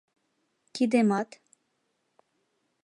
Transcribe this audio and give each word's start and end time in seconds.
Кидемат. 0.75 1.29